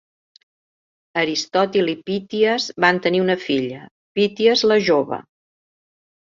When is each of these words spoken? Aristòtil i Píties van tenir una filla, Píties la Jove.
Aristòtil 1.23 1.91
i 1.93 1.95
Píties 2.07 2.65
van 2.87 3.01
tenir 3.07 3.21
una 3.25 3.37
filla, 3.45 3.83
Píties 4.21 4.65
la 4.73 4.79
Jove. 4.91 5.21